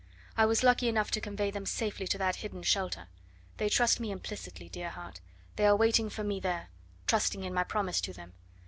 [0.35, 3.07] I was lucky enough to convey them safely to that hidden shelter.
[3.57, 5.21] They trust me implicitly, dear heart.
[5.57, 6.69] They are waiting for me there,
[7.05, 8.33] trusting in my promise to them.